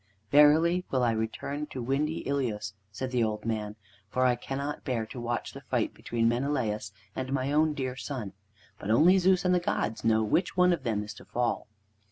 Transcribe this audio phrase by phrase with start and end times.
[0.31, 3.75] "Verily will I return to windy Ilios," said the old man,
[4.09, 8.33] "for I cannot bear to watch the fight between Menelaus and my own dear son.
[8.79, 11.67] But only Zeus and the gods know which one of them is to fall."